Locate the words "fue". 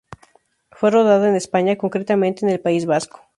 0.71-0.89